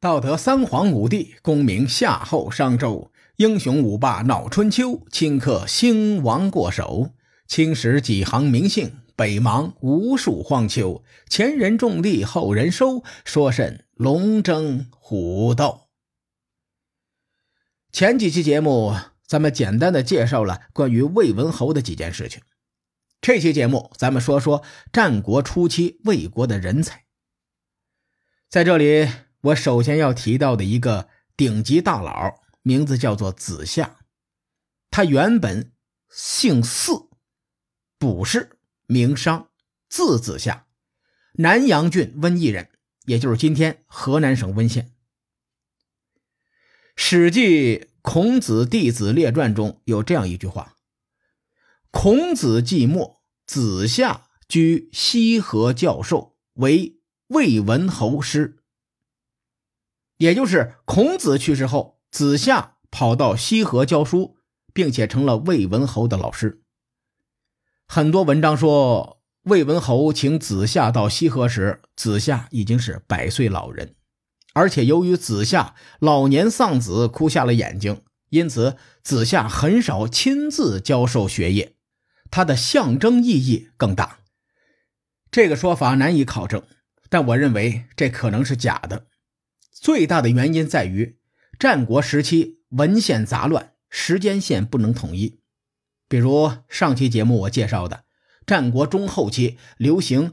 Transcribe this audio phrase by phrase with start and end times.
[0.00, 7.16] 道德三皇五帝，功名夏后商周，英雄五霸闹春秋，顷刻兴亡过手。
[7.48, 11.02] 青史几行名姓，北邙无数荒丘。
[11.28, 15.88] 前人种地，后人收，说甚龙争虎斗？
[17.90, 18.94] 前几期节目，
[19.26, 22.40] 咱们简单的介绍了关于魏文侯的几件事情。
[23.20, 24.62] 这期节目，咱们说说
[24.92, 27.06] 战国初期魏国的人才。
[28.48, 29.08] 在这里。
[29.40, 33.98] 我首先要提到的一个顶级大佬，名字叫做子夏。
[34.90, 35.72] 他原本
[36.10, 37.10] 姓姒，
[37.98, 39.48] 卜氏，名商，
[39.88, 40.66] 字子夏，
[41.34, 42.70] 南阳郡温邑人，
[43.04, 44.86] 也就是今天河南省温县。
[46.96, 50.74] 《史记·孔子弟子列传》中有这样一句话
[51.92, 56.98] ：“孔子季末，子夏居西河教授，为
[57.28, 58.56] 魏文侯师。”
[60.18, 64.36] 也就是孔子去世后，子夏跑到西河教书，
[64.72, 66.62] 并且成了魏文侯的老师。
[67.86, 73.94] 很多文章说，魏文侯请子夏到西河时，子夏已经是百岁老人，
[74.52, 81.76] 而且由于子夏老年丧子，哭瞎了眼睛，因此子夏很少亲自教授学业，
[82.30, 84.18] 它的象征意义更大。
[85.30, 86.62] 这个说法难以考证，
[87.08, 89.06] 但我认为这可能是假的。
[89.80, 91.18] 最大的原因在于，
[91.58, 95.40] 战国时期文献杂乱，时间线不能统一。
[96.08, 98.04] 比如上期节目我介绍的，
[98.46, 100.32] 战国中后期流行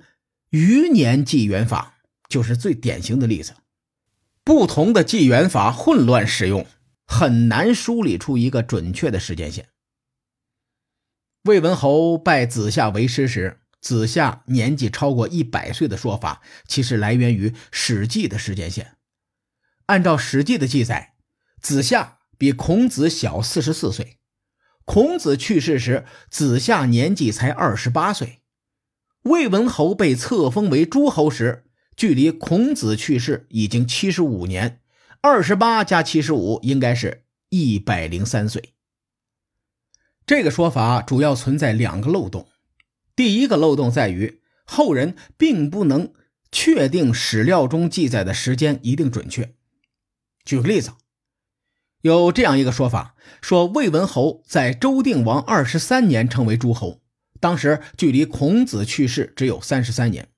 [0.49, 3.53] 余年纪元法，就是最典型的例子。
[4.43, 6.66] 不同的纪元法混乱使用，
[7.05, 9.69] 很难梳理出一个准确的时间线。
[11.43, 18.94] 魏文侯拜子夏为师时，子夏年纪超过一百岁的说法，其实来源于《史记》的时间线。
[19.88, 21.16] 按照《史记》的记载，
[21.61, 24.17] 子夏比孔子小四十四岁。
[24.83, 28.41] 孔子去世时，子夏年纪才二十八岁。
[29.24, 34.81] 魏文侯被册封为诸侯时，距离孔子去世已经七十五年，
[35.22, 38.74] 二十八加七十五应该是一百零三岁。
[40.25, 42.47] 这个说法主要存在两个漏洞。
[43.16, 46.12] 第一个漏洞在于，后人并不能
[46.51, 49.56] 确定史料中记载的时间一定准确。
[50.45, 50.91] 举个例子，
[52.01, 57.01] 有这样一个说法：说魏文侯在周定王二十三年成为诸侯，
[57.39, 60.29] 当时距离孔子去世只有三十三年。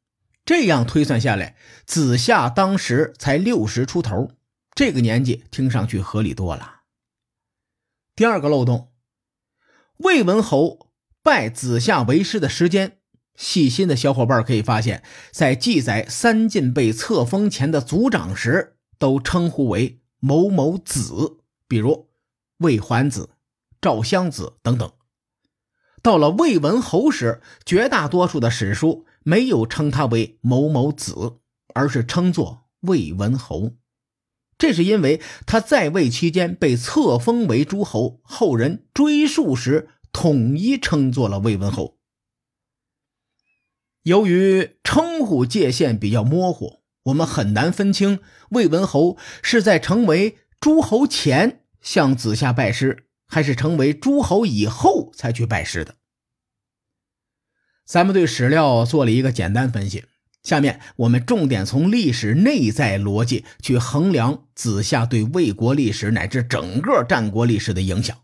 [0.45, 4.31] 这样推算下来，子夏当时才六十出头，
[4.73, 6.83] 这个年纪听上去合理多了。
[8.15, 8.93] 第二个漏洞，
[9.97, 10.87] 魏文侯
[11.21, 12.99] 拜子夏为师的时间，
[13.35, 18.76] 细心的小伙伴可以发现，在记载三晋被册封前的族长时。
[18.97, 21.37] 都称呼为某某子，
[21.67, 22.09] 比如
[22.57, 23.29] 魏桓子、
[23.79, 24.91] 赵襄子等等。
[26.01, 31.39] 到了魏文侯时，绝大多数的史书没有称他为某某子，
[31.73, 33.73] 而是称作魏文侯。
[34.57, 41.97] 这是因为他在位期间被册封为诸侯，后人追溯时统一称作了魏文侯。
[44.01, 46.81] 由于称呼界限比较模糊。
[47.07, 48.19] 我们很难分清
[48.49, 55.95] 魏文侯是在成为诸侯前向子夏拜师，还是成为诸侯以后才去拜师的。
[57.85, 60.03] 咱们对史料做了一个简单分析，
[60.43, 68.17] 下面我们重点从历史内在逻辑去衡量子夏对魏国历史乃至整个战国历史的影响。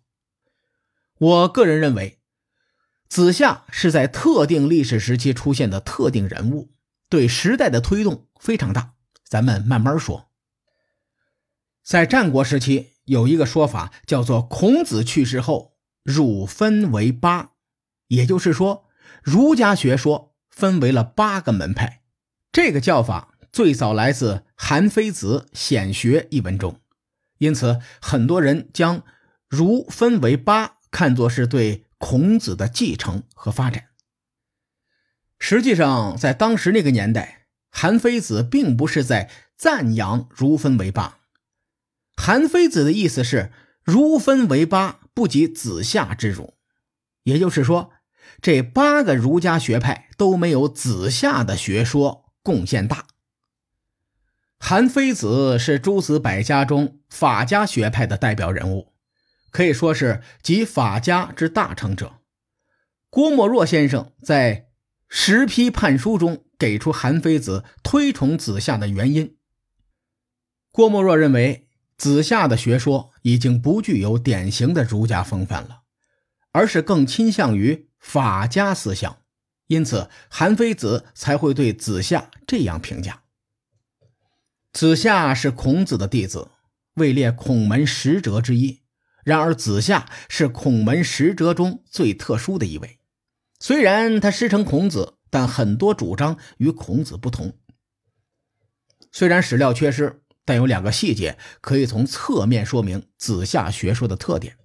[1.20, 2.20] 我个人认为，
[3.08, 6.73] 子夏是在特定历史时期出现的特定人物。
[7.14, 10.32] 对时代的推动非常大，咱们慢慢说。
[11.84, 17.52] 在战国时期，有一个说法叫做“孔子去世后，儒分为八”，
[18.10, 18.86] 也就是说，
[19.22, 22.02] 儒家学说分为了八个门派。
[22.52, 26.82] 这个叫法最早来自《韩非子·显学》一文中，
[27.38, 29.04] 因此很多人将
[29.48, 33.90] 儒分为八看作是对孔子的继承和发展。
[35.46, 41.20] 实际上，在当时那个年代，韩非子并不是在赞扬儒分为八。
[42.16, 43.52] 韩非子的意思是，
[43.84, 46.54] 儒分为八不及子夏之儒，
[47.24, 47.92] 也就是说，
[48.42, 53.08] 这八个儒家学派都没有子夏的学说贡献大。
[54.58, 58.94] 韩非子是诸子百家中法家学派的代表人物，
[59.52, 62.14] 可以说是集法家之大成者。
[63.10, 64.70] 郭沫若先生在。
[65.16, 69.38] 十批判书中给出韩非子推崇子夏的原因。
[70.72, 75.84] 郭沫若认为，子夏的学说已经不具有典型的儒家风范了，
[76.52, 79.20] 而是更倾向于法家思想，
[79.68, 83.22] 因此韩非子才会对子夏这样评价。
[84.74, 86.50] 子夏是孔子的弟子，
[86.96, 88.82] 位列孔门十哲之一。
[89.24, 92.98] 然而，子夏是孔门十哲中最特殊的一位。
[93.64, 97.58] 虽然他师承孔子，但很多主张与孔子不同。
[99.10, 100.20] 虽然史料缺失。
[100.46, 104.58] 但有两个细节可以从侧面说明子夏学说的特点。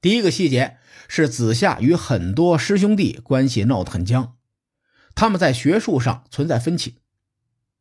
[0.00, 0.76] 第一个细节
[1.08, 4.36] 是子夏与很多师兄弟关系闹得很僵，
[5.16, 6.98] 他们在学术上存在分歧。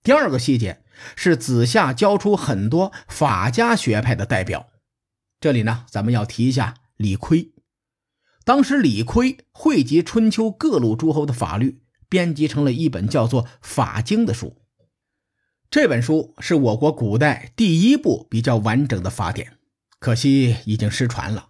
[0.01, 0.81] 第二个细节
[1.15, 4.71] 是子夏教出很多法家学派的代表。
[5.39, 7.51] 这里呢，咱们要提一下李悝。
[8.49, 14.57] 当时李悝汇集春秋各路诸侯的法律，编辑成了一本叫做《法经》的书。
[15.69, 19.59] 这本书是我国古代第一部比较完整的法典，
[19.99, 21.49] 可惜已经失传了。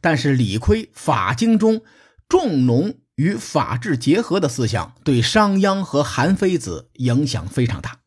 [0.00, 1.82] 但是李悝《法经》中
[2.26, 8.00] 重农与法治结合的思想，对商鞅和韩非子影响非常大。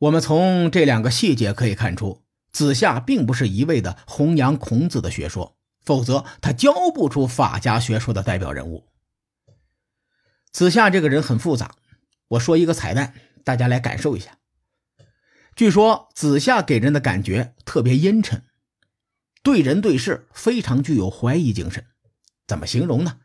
[0.00, 8.88] 我们从这两个细节可以看出，子夏并不是一味的弘扬孔子的学说，否则他教不出法家学说的代表人物。
[10.52, 11.76] 子夏这个人很复杂，
[12.28, 13.14] 我说一个彩蛋。
[13.44, 14.38] 大家来感受一下。
[15.56, 18.44] 据说子夏给人的感觉特别阴沉，
[19.42, 21.86] 对人对事非常具有怀疑精神。
[22.46, 23.20] 怎么形容呢？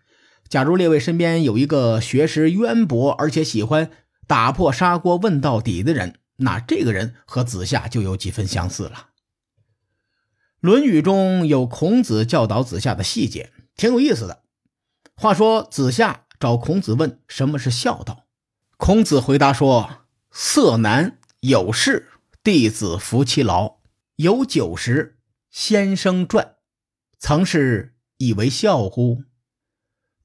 [0.47, 3.91] 假如列位身边有一个学识渊博而且喜欢
[4.25, 8.91] 打破砂锅问到底的人，那这个人和子夏就有几分相似了。
[10.63, 14.44] 《论语》中有孔子教导子夏的细节，挺有意思的。
[15.13, 18.24] 话说子夏找孔子问什么是孝道，
[18.77, 20.06] 孔子回答说。
[20.31, 22.07] 色难有事，
[22.42, 23.80] 弟子服其劳。
[24.15, 25.18] 有酒食，
[25.51, 26.56] 先生传。
[27.19, 29.25] 曾是以为孝乎？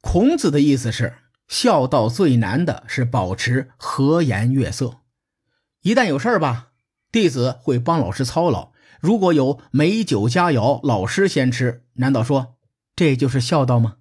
[0.00, 1.18] 孔子的意思是，
[1.48, 5.00] 孝道最难的是保持和颜悦色。
[5.82, 6.68] 一旦有事吧，
[7.10, 8.70] 弟子会帮老师操劳。
[9.00, 12.56] 如果有美酒佳肴，老师先吃，难道说
[12.96, 13.96] 这就是孝道吗？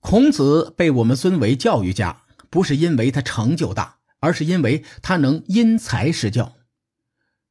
[0.00, 3.98] 孔子被我们尊为教育家，不是因为他成就大。
[4.24, 6.54] 而是因为他能因材施教。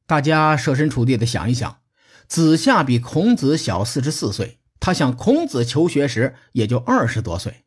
[0.08, 1.82] 大家设身处地的想一想，
[2.26, 7.64] 子夏比孔子小四十四岁，他向孔子求学时也就二十多岁。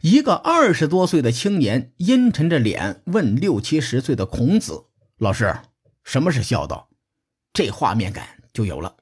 [0.00, 4.86] 一个二十多岁的青年阴沉着脸问六七十岁的孔子
[5.20, 5.58] ：“老师，
[6.02, 6.88] 什么是孝道？”
[7.58, 8.94] 这画面感就有了。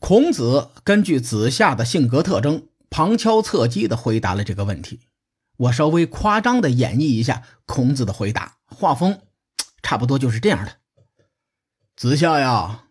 [0.00, 5.02] 孔子根据子夏的性格特征，旁敲侧击地回答了这个问题。
[5.56, 9.20] 我稍微夸张的演绎一下孔子的回答，画风
[9.84, 10.78] 差不多就是这样的：
[11.94, 12.86] 子夏呀，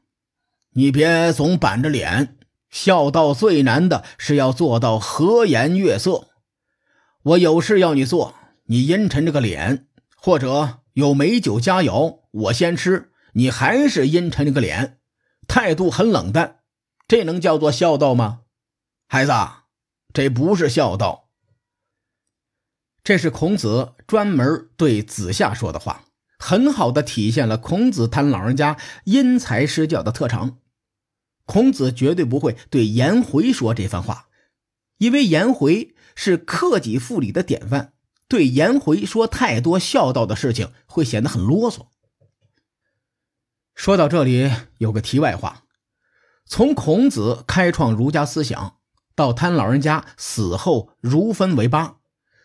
[0.76, 2.38] 你别总板着脸，
[2.70, 6.30] 孝道最难的是要做到和颜悦色。
[7.24, 8.36] 我有事要你做，
[8.68, 9.80] 你阴沉着个脸；
[10.16, 15.00] 或者有美酒佳肴，我先吃，你还是阴沉着个脸，
[15.48, 16.60] 态度很冷淡，
[17.08, 18.42] 这能叫做孝道吗？
[19.08, 19.34] 孩子，
[20.14, 21.30] 这不是孝道。
[23.04, 26.06] 这是孔子专门对子夏说的话，
[26.38, 30.60] 很好的体现了孔子他老人家因材施教的特长。
[31.46, 34.28] 孔子绝对不会对颜回说这番话，
[35.00, 37.94] 因为颜回是克己复礼的典范。
[38.28, 41.88] 对颜回说太多孝道的事情，会显得很啰嗦。
[43.82, 45.64] 说到这里，有个题外话：
[46.46, 48.78] 从孔子开创儒家思想，
[49.16, 51.96] 到他老人家死后儒分为八。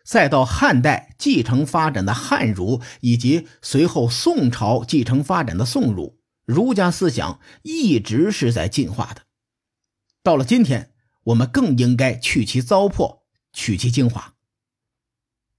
[0.02, 9.20] 再到汉代继承发展的汉儒，以及随后宋朝继承发展的宋儒，儒家思想一直是在进化的。
[10.22, 14.32] 到了今天，我们更应该去其糟粕，取其精华。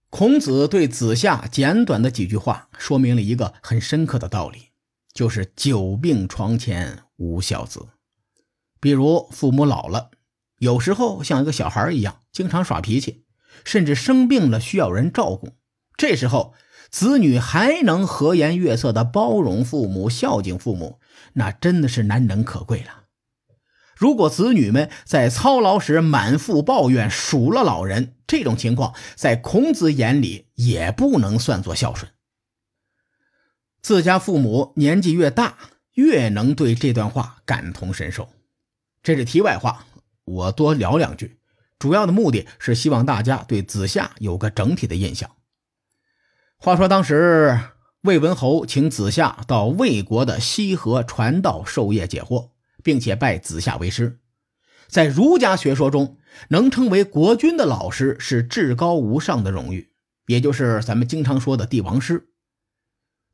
[0.10, 4.67] 孔子对子夏简短的几句话，说明了一个很深刻的道理，
[5.18, 7.88] 就是久病床前无孝子。
[8.80, 10.12] 比如父母老了，
[10.60, 13.24] 有时候像一个小孩一样，经常耍脾气。
[13.66, 15.54] 甚至生病了需要人照顾，
[15.98, 16.54] 这时候
[16.92, 21.00] 子女还能和颜悦色的包容父母、孝敬父母，
[21.34, 23.06] 那真的是难能可贵了。
[23.96, 32.12] 如果子女们在操劳时满腹抱怨、数落老人，这种情况在孔子眼里也不能算作孝顺。
[33.82, 35.58] 自家父母年纪越大，
[35.94, 38.30] 越能对这段话感同身受。
[39.02, 39.86] 这是题外话，
[40.26, 41.38] 我多聊两句。
[41.80, 45.30] 主要的目的是希望大家对子夏有个整体的印象。
[46.58, 47.60] 话说当时
[48.02, 52.50] 魏文侯请子夏到魏国的西河传道授业解惑，
[52.84, 54.20] 并且拜子夏为师。
[54.88, 56.18] 在儒家学说中，
[56.50, 59.92] 能称为国君的老师是至高无上的荣誉，
[60.26, 62.30] 也就是咱们经常说的帝王师。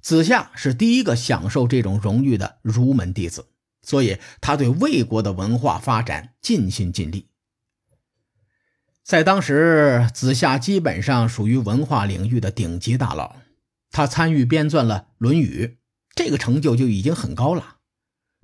[0.03, 3.47] 子夏是第一个享受这种荣誉的儒门弟子，
[3.81, 7.29] 所以他对魏国的文化发展尽心尽力。
[9.01, 13.37] 在当时，子夏基本上属于文化领域的顶级大佬。
[13.91, 15.67] 他参与编撰了《论语》，
[16.13, 17.77] 这个成就就已经很高了。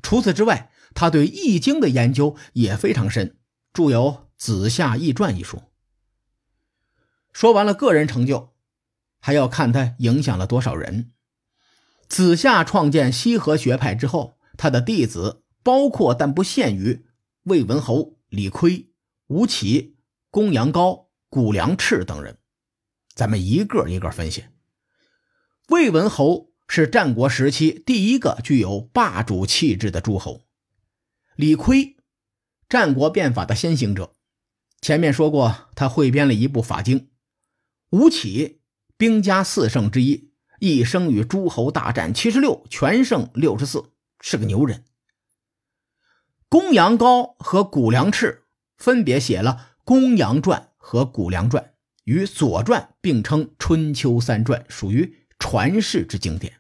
[0.02, 3.36] 除此之外，他对《易经》的研究也非常深，
[3.74, 5.64] 著有《子夏易传》一书。
[7.34, 8.54] 说完了个人成就，
[9.20, 11.12] 还要看他影响了多少人。
[12.10, 17.06] 子夏创建西河学派之后，他的弟子包括但不限于
[17.44, 18.88] 魏文侯、李悝、
[19.28, 19.96] 吴起、
[20.32, 22.40] 公羊高、谷梁赤等人。
[23.14, 24.46] 咱们一个一个分析。
[25.70, 30.42] 魏文侯是战国时期第一个具有霸主气质的诸侯。
[31.36, 31.96] 李悝，
[32.68, 34.16] 战国变法的先行者，
[34.82, 37.10] 前面说过，他汇编了一部法经。
[37.92, 38.62] 吴起，
[38.98, 40.29] 兵家四圣之一，
[40.60, 44.86] 一生与诸侯大战七十六，全胜六十四，是个牛人。
[46.48, 48.44] 公羊高和谷梁赤
[48.78, 51.64] 分别写了《公羊传》和《谷梁传》，
[52.04, 55.18] 与《左传》并称春秋三传，属于。
[55.42, 56.56] 传世之经典。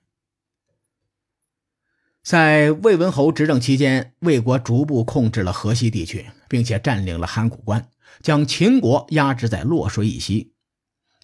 [2.23, 7.89] 在魏文侯执政期间，魏国逐步控制了河西地区，并且占领了函谷关，
[8.21, 10.53] 将秦国压制在洛水以西。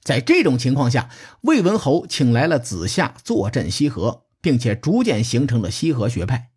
[0.06, 1.10] 在这种情况下，
[1.42, 6.52] 魏文侯请来了子夏坐镇西河，并且逐渐形成了西河学派。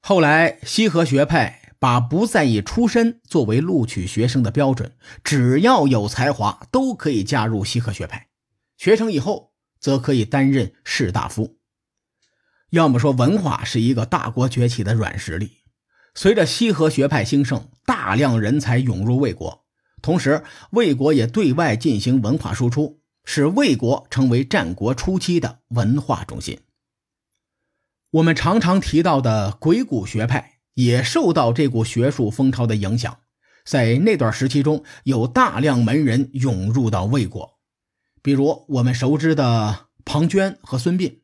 [0.00, 8.28] 后来，西河学派把不在意出身作为录取学生的标准，只要有才华都可以加入西河学派。
[8.78, 11.58] 学成以后，则可以担任士大夫。
[12.70, 15.58] 要么说，文化是一个大国崛起的软实力。
[16.14, 19.63] 随着西河学派兴盛，大量人才涌入魏国，
[20.04, 26.60] 同时魏国也对外进行文化输出，使魏国成为战国初期的文化中心。
[28.10, 33.20] 我们常常提到的鬼谷学派，也受到这股学术风潮的影响，
[33.64, 37.58] 在那段时期中，有大量门人涌入到魏国。
[38.20, 41.20] 比如我们熟知的庞涓和孙膑，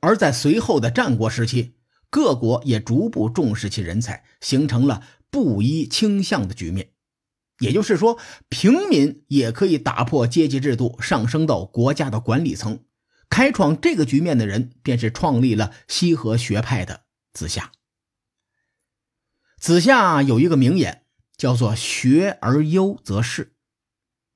[0.00, 1.74] 而在随后的战国时期，
[2.08, 6.92] 各国也逐步重视其人才，形成了布衣倾向的局面。
[7.60, 12.80] 也就是说，平民也可以打破阶级制度，上升到国家的管理层。
[13.28, 17.72] 开创这个局面的人，便是创立了西河学派的子夏。
[19.60, 21.02] 子夏有一个名言，
[21.36, 23.54] 叫做“学而优则仕”。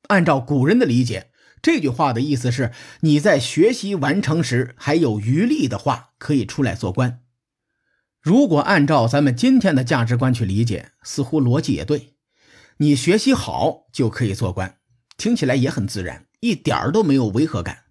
[0.09, 1.31] 按照古人的理解。
[1.63, 7.23] 这句话的意思是，你在学习完成时还有余力的话，可以出来做官。
[8.21, 12.12] 如果按照咱们今天的价值观去理解，似乎逻辑也对。
[12.79, 14.79] 你学习好就可以做官，
[15.17, 17.85] 听起来也很自然，一点儿都没有违和感。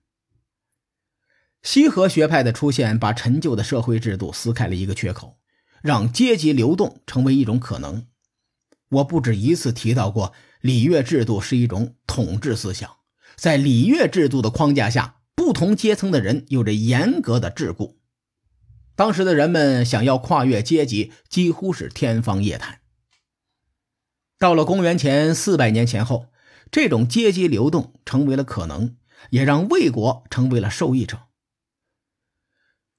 [1.64, 5.38] 西河学派的出现，把陈旧的社会制度撕开了一个缺口，
[5.82, 8.08] 让阶级流动成为一种可能。
[8.90, 12.98] 我不止一次提到过，礼乐制度是一种统治思想。
[13.38, 17.96] 在礼乐制度的框架下，不同阶层的人有着严格的桎梏。
[18.96, 22.81] 当时的人们想要跨越阶级，几乎是天方夜谭。
[24.42, 26.32] 到了公元前四百年前后，
[26.72, 28.96] 这种阶级流动成为了可能，
[29.30, 31.28] 也让魏国成为了受益者。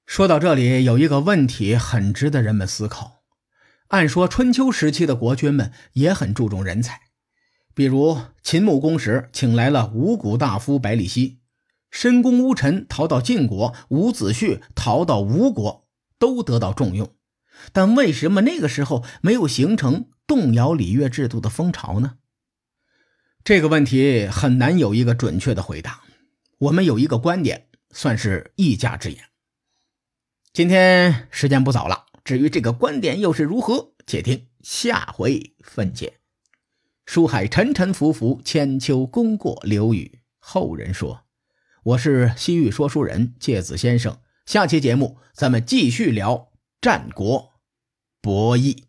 [0.05, 3.23] 说到这里，有一个问题很值得人们思考：
[3.89, 7.01] 按说春秋时期的国君们也很注重人才。
[7.73, 11.39] 比如秦穆公时，请来了五谷大夫百里奚；
[11.91, 17.13] 申公乌臣逃到晋国，伍子胥逃到吴国，都得到重用。
[17.73, 22.17] 但为什么那个时候没有形成动摇礼乐制度的风潮呢？
[23.43, 26.01] 这个问题很难有一个准确的回答。
[26.59, 29.25] 我们有一个观点，算是一家之言。
[30.53, 36.19] 今天时间不早了，至于这个观点又是如何，且听下回分解。
[37.05, 41.25] 书海沉沉浮浮，千秋功过留与后人说。
[41.83, 44.19] 我是西域说书人介子先生。
[44.45, 47.51] 下期节目咱们继续聊战国
[48.21, 48.83] 博弈。